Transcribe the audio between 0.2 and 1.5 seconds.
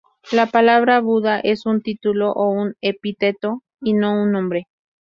La palabra Buda